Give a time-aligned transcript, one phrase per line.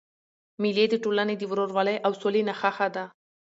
[0.61, 3.05] مېلې د ټولني د ورورولۍ او سولي نخښه ده.